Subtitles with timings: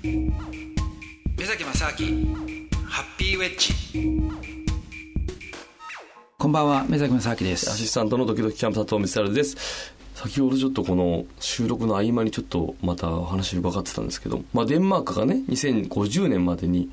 [0.00, 2.36] 目崎正明
[2.84, 3.74] ハッピーウェッジ。
[6.38, 7.68] こんばんは目崎正明です。
[7.68, 9.92] アシスタントのドキドキキャンプ佐藤光です。
[10.14, 16.90] 先ほどちょっとこの収録の合間にちょっとまたお話伺ってたんですけど、まあ、デンマークがね2050年までに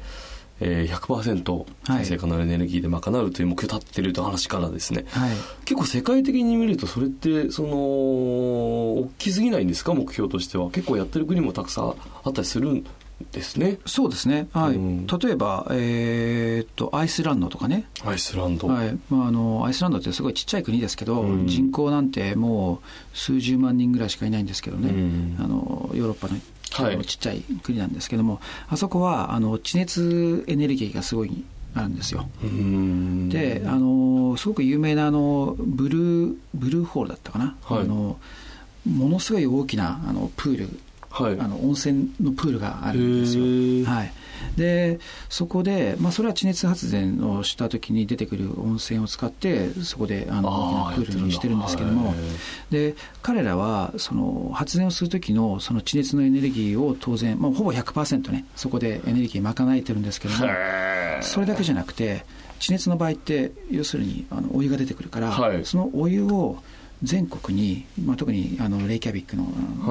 [0.60, 5.36] えー、100%再生可能エネルギーで賄うという目標を立ってるという話からですね、はい、
[5.66, 9.94] 結構世界的に見るとそれってその大きすぎないんですか？
[9.94, 10.72] 目標としては。
[10.72, 12.86] 結構やってる国もたくさんあったりするん
[13.32, 13.78] ですね。
[13.86, 17.88] そうですね、はい、うん、例えば、えー、っとアイスランドとかね。
[18.04, 18.98] アイスランド、はい。
[19.10, 22.82] まあ、あのアイスランドってすごいちっちゃい国ですけど、うん、人口なんても
[23.14, 26.38] う数十万人ぐらいしかいないんですけどね、うん、あのヨーロッパの
[26.70, 31.44] ちっちゃい国なんですけども、はい、あそこはあの地熱エネルギーがすごい
[31.74, 32.28] あるんですよ。
[33.30, 38.18] であのすごく有名なあのブルーブルーホールだったかな、はい、あの
[38.86, 40.80] ものすごい大きなあのプール
[41.24, 43.90] はい、あの温泉のプールがあるんですよ。
[43.90, 44.12] はい、
[44.58, 52.14] でそこで、まあ、それは地熱発電をした時に出てくる温泉を使ってそこであの大きなプールにしてるんですけども。
[52.70, 60.46] で彼らはその発電をする時のその地熱のエネルギーを当然、まあ、ほぼ100%ねそこでエネルギー賄えてるんですけども
[61.22, 62.26] それだけじゃなくて
[62.60, 66.58] 地熱の場合って要するにあのお湯が出てくるから、はい、そのお湯を
[67.04, 69.48] 全国に、まあ、特にあのレイキャビックの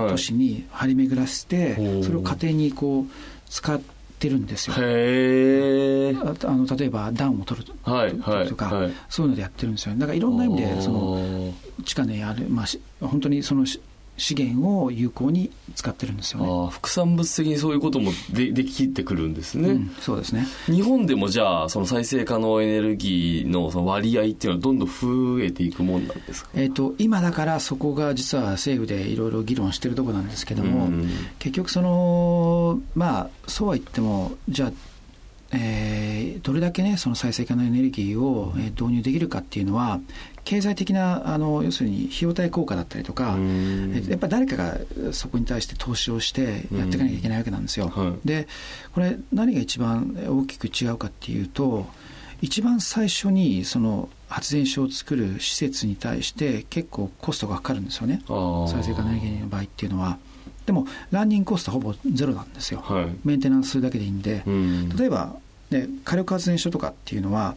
[0.08, 3.04] 都市に張り巡らせて、はい、それを家庭にこう
[3.48, 3.80] 使っ
[4.18, 4.76] てるんですよ。
[4.78, 9.94] へあの例えば暖を取るとか、はいはい、そういうのでやってるんですよ。
[9.96, 12.66] だからいろんな意味でその地下にある、まあ、
[13.06, 13.66] 本当にその
[14.16, 16.70] 資源を有効に使ってるんですよね。
[16.70, 20.46] 副産物的にそういうこともでできてくるんですね、うん、そうですね。
[20.66, 34.72] 日本でもじゃあ、その再生可能エネルギーのその割合っていうのはどんどん増えていくもんなんですか、えっ、と、今だからそこが実は政府でいろいろ議論してるところなんですけども、うん、結局その、まあ、そうは言っても、じゃあ、
[35.54, 40.00] えー、どれだけね、その再生可能エネルギーを導入できるかっていうのは、
[40.44, 43.36] 経済的なあの要するに費用対効果だったりとか、
[44.08, 44.78] やっぱり誰かが
[45.12, 47.88] そこに対して投資をしてやっていかなきゃいけないわけなんですよ。
[47.88, 48.46] はい、で
[48.92, 51.86] これ何が一番大きく違うかっていうと
[52.42, 58.20] 一番最初にその発電所を作る施設に対して結構コストがかかるんですよね。
[58.68, 60.18] 再生可能エネルギーの場合っていうのは。
[60.66, 64.42] でもランニングコストほぼゼロなんですよ、はい、メンテナンスするだけでいいんで、
[64.96, 65.36] 例えば、
[65.80, 67.54] ね、火力発電所とかっていうのは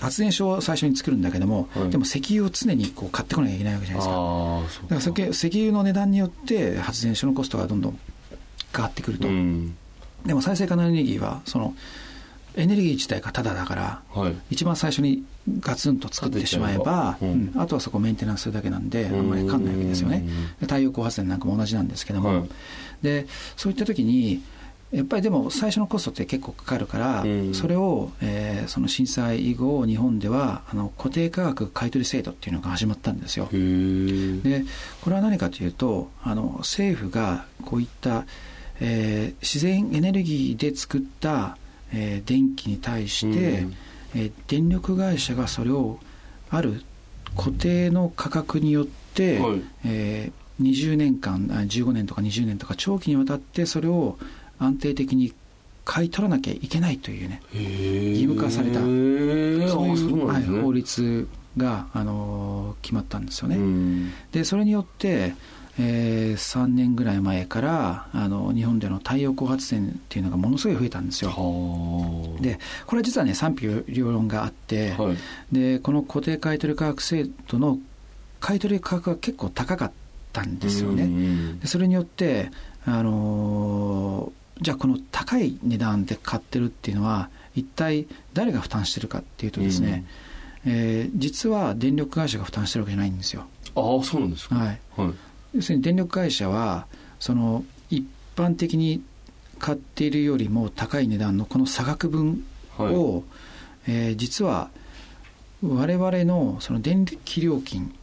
[0.00, 4.86] 発電所を最初に作るんだけども、はい、でも石油を常にこう買ってこなきゃいけないわけじゃないですか。
[4.94, 7.98] だから石油の値段によって発電所のコストがどんどん
[8.74, 9.28] 変わってくると。
[9.28, 9.74] うん、
[10.24, 11.74] でも再生可能エネルギーはその
[12.56, 15.24] エネルギー自体がタダだから、はい、一番最初に
[15.60, 20.26] ガツンと作ってしまえば、うん、あとはそこメンテナンスするだけなんで、あんまりかかんないわけですよね。
[20.60, 22.48] 太陽光発電なんかも同じなんですけども、はい、
[23.02, 23.26] で
[23.56, 24.42] そういった時に、
[24.92, 33.48] やっぱりでも最初のコストって結構かかるから、うん、それを、えー、その震災以後日本ではあの固定価格買取制度っていうのが始まったんですよ。
[33.50, 34.64] で
[35.02, 38.26] これは何かというとあの政府がこういった、
[38.80, 41.58] えー、自然エネルギーで作った、
[41.92, 43.74] えー、電気に対して、うん、
[44.14, 45.98] えー、電力会社がそれを
[46.48, 46.82] ある
[47.36, 54.16] 固定の価格によって、はい、えー、20年間15年とか20年とか長期にわたってそれを
[54.58, 55.32] 安定的に
[55.84, 63.56] 買い取らなきゃいけないというね義務化されたそういう、ね、はい、法律が、あのー、決まったんですよね。
[64.32, 65.34] でそれによって
[65.78, 71.30] えー、3年ぐらい前からあの日本での太陽光発電っていうのがものすごい増えたんですよ。
[72.40, 75.16] でこれ実はね賛否両論があって、はい、
[75.52, 77.78] でこの固定買取価格制度の
[78.40, 79.92] 買取価格が結構高かっ
[80.32, 81.58] たんですよね。
[81.60, 82.50] でそれによって
[82.86, 90.04] あのーじゃあこの高い値段で買ってるっていうのは一体誰が負担してるかっていうとですね、
[90.64, 93.46] うん、えー、実は電力会社が負担してるわけじゃないんですよ。
[93.74, 95.14] ああそうなんですか、はい、はい、
[95.54, 96.86] 要するに電力会社は
[97.20, 99.02] その一般的に
[99.58, 102.44] 買っているよりも高い値段のこの差額分
[102.78, 103.22] を、はい、
[103.88, 104.70] えー、実は
[105.62, 107.94] 我々のその電気料金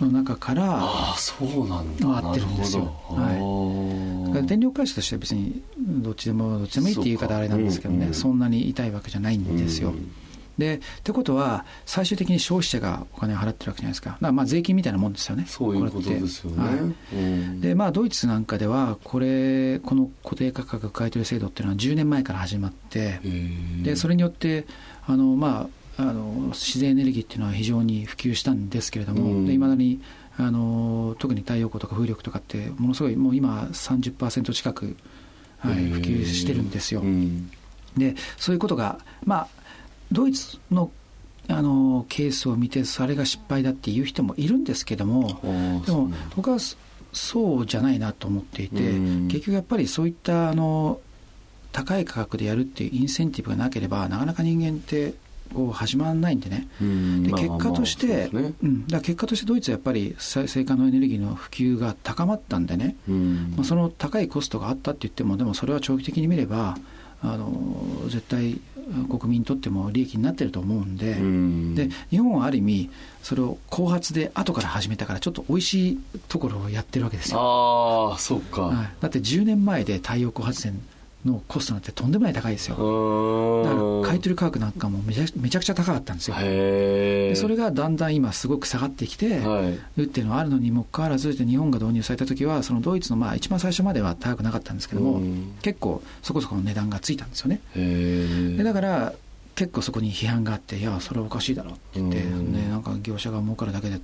[0.00, 0.80] の中から
[1.30, 2.94] 回ってるんですよ。
[3.08, 3.38] はい、
[4.46, 9.90] 電力会社としては別にどっちでもどっちでもいいっていう言い方あれなんですけどね、うんうん、そんなに痛いわけじゃないんですよ。
[9.90, 10.12] うん
[10.58, 14.18] でってことは最終的に消費者がお金を払ってるわけじゃないですか。
[14.20, 15.44] まあ税金みたいなもんですよね。
[15.46, 23.20] そういうことですよね、はいうん、でまあドイツなんかではこれこの固定価格買取制度っていうのは10年前から始まって
[23.82, 24.66] でそれによって
[25.06, 30.00] あのまああの自然エネルギーっていうのは非常に普及したんですけれども、いまだに
[30.38, 34.96] あの特に太陽光とか風力とかってものすごいもう今30%近く
[35.58, 37.02] はい、普及してるんですよ。
[37.96, 39.48] でそういうことが、まあ、
[40.12, 40.90] ドイツの
[41.50, 45.40] あのケースを見てそれが失敗だっていう人もいるんですけども
[45.86, 46.58] でも僕は
[47.14, 48.76] そうじゃないなと思っていて
[49.28, 51.00] 結局やっぱりそういったあの
[51.72, 55.14] 高い価格でやるっていうインセンティブがなければなかなか人間って
[55.54, 66.76] こう始まらないんでね、で結果として、まあまあね、うん、だ結果としてドイツはやっぱり再生可能エネルギーの普及が高まったんでね、まあ、その高いコストがあったって言っても、でもそれは長期的に見れば、
[67.22, 67.52] あの
[68.08, 68.60] 絶対
[69.08, 71.12] 国民にとっても利益になってると思うんで。
[71.12, 71.74] うん。
[71.74, 72.90] で日本はある意味
[73.22, 77.40] それを後発で後から始めたからちょっと美味しいところをやってるわけですよ。
[77.40, 80.80] ああそうか、はい、だって10年前で太陽光発電
[81.24, 82.76] のコストなんてとんでもない高いですよ。
[83.64, 86.36] だから買い取り価格なんかもめちゃめちゃくちゃ高かったんですよ。
[86.36, 95.20] でそれがだんだん今すごく下がってきて、はい、るっていうのはあるのにもかかわらず日本が導入された時はそのドイツのまあ一番最初までは高くなかったんですけども
[95.62, 97.60] 結構そこそこの値段がついたんですよね。
[97.74, 99.12] でだから
[99.54, 104.00] 結構そこに批判があっていやそれはおかしいだろって言って、ね、なんか業者が儲かるだけで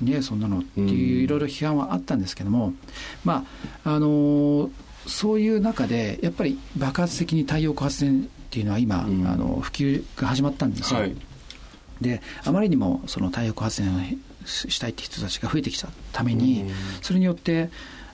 [0.00, 2.72] ね、そんなのっていういろいろ批判はあったんですけども、
[3.24, 3.44] ま
[3.84, 4.70] ああのー、
[5.06, 11.00] そういう中で、やっぱり爆発的に太陽光発電っていうのは今、うん、あの普及が始まったんですよ。
[11.00, 11.16] はい、
[12.00, 13.98] であまりにもその太陽光発電を
[14.46, 16.70] したいって人たちが増えてきたために、うん、
[17.02, 17.70] それによって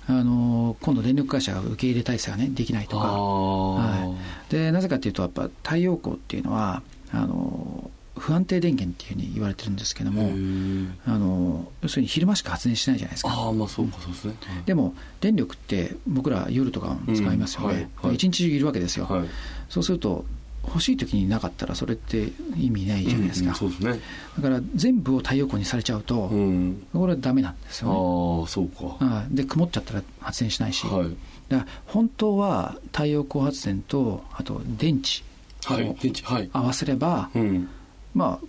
[0.08, 4.16] あの今度電力会社が受け入れ体制が、ね、できないとか、は
[4.48, 6.82] い、でなぜかというとやっぱ太陽光っていうのは
[7.12, 7.89] あの
[8.20, 10.30] 不安定電源っていうふうに言われてるんですけども
[11.06, 13.30] あの要するに昼間しか発電しないじゃないですか。
[13.32, 19.28] あまあそうかそうですね、はい、でも電力って僕ら夜とか使いますよね、うんはいはい、一日中いるわけですよ、はい、
[19.68, 20.24] そうすると
[20.62, 24.00] 欲しい時になかったらそれって意味ないじゃないですか、うん、そうですね、
[24.36, 27.94] だから全部を太陽光にされちゃうと、うん、これはダメなんですよね。
[27.94, 28.96] ああそうか。
[29.00, 31.16] あで曇っちゃったら発電しないし、はい、
[31.48, 35.24] だから本当は太陽光発電とあと電池
[35.82, 35.96] を
[36.52, 37.68] 合わせれば、はいはいうん
[38.14, 38.46] まあ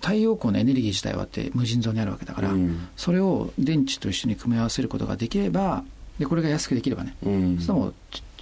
[0.00, 5.84] 太陽光のエネルギー自体はって無尽蔵にあるわけだから、うん、それを電池と一緒に組み合わせることができれば
[6.18, 7.92] でこれが安くできればね、うん、そも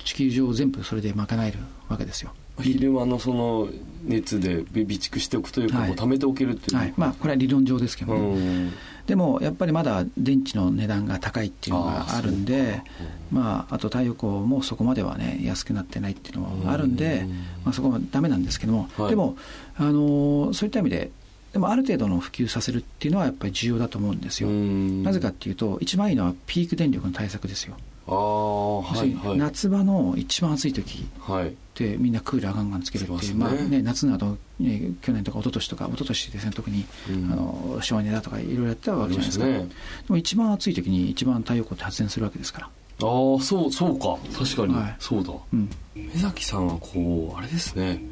[0.08, 2.32] 地球上全部それで賄えるわけですよ。
[2.60, 3.68] 昼間のその
[4.04, 8.72] 熱で備蓄しておくというか、はい、貯めておけるっていう、はい、まあこれは理論上ですけどね、うん。
[9.06, 17.26] でもやっぱりまだ電池の値段が高いっていうのがあるんで、あまあ、あと太陽光もそこまではね、安くなってないっていうのもあるんで、
[17.62, 19.36] まあ、そこはだめなんですけども、はい、でも、
[19.76, 21.10] あのそういった意味で、
[21.52, 24.48] でもある程度の普及させるっていうのはやっぱり重要だと思うんですよ。
[24.48, 27.76] なぜかっていうと、一番いいのはピーク電力の対策ですよ。
[28.10, 39.66] あはいはい、夏場の一番暑い時ってみんなクーラーガンガンつけるっていう、ね、まあね、夏など、ね、去年とか一昨年とか一昨年ですね特に、うん、あの省エネだとかいろいろやったわけじゃないですか、ね、で
[40.08, 42.66] も一番暑い時に一番太陽光って発電するわけですから。
[42.66, 42.70] あ
[43.00, 44.18] あそうそうか。
[44.36, 48.02] 確かに、はい、そうだ、うん、目崎さんはこうあれですね。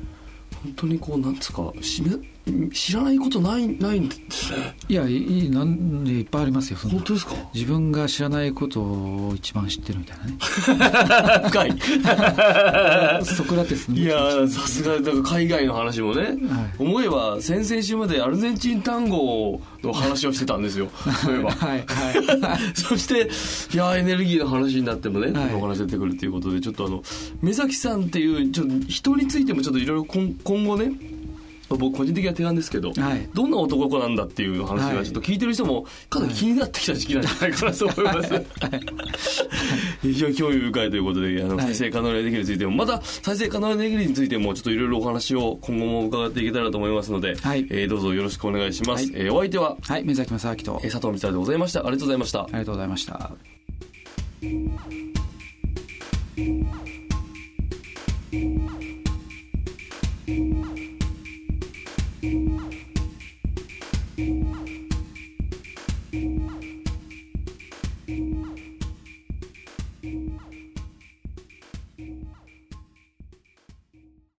[0.62, 2.02] 本当にこうなんつうかし
[2.72, 4.76] 知らないことないないんですね。
[4.88, 7.34] いやいいなんでいっぱいありますよ本当ですか？
[7.52, 10.36] 自分が知らないことを一番知ってるみたいなね。
[11.50, 11.76] 深い。
[13.26, 14.16] ソクラテスいや
[14.48, 16.36] さすがだから海外の話もね、はい、
[16.78, 20.88] 思えば先々週までアルゼンチン単語の話をしてたんですよ。
[21.24, 21.50] そういえば。
[21.50, 23.28] はい、はい、そして
[23.74, 27.02] いやエネルギーの話になってもね、はい、お話出てくるということでちょっとあの
[27.42, 30.92] 目崎さんっていうちょっと人についてもちょっといろいろ今後ね
[31.68, 38.46] 僕個人的な提案ですけど、はい、どんな男の子なんだっていう話がちょっと聞いてる人もかなり気になってきた時期なんじゃないかなと思います、はい、
[40.02, 49.76] 非常に興味深いということであの再生可能なエネルギーについてもまた再生可能なエネルギーについてもちょっといろいろお話を今後も伺っていけたらと思いますので、はい、えー、どうぞよろしくお願いします、はい、えー、お相手は？
[49.82, 51.80] はい目崎正明と、えー、佐藤光でございました。
[51.80, 52.42] ありがとうございました。
[52.42, 53.32] ありがとうございました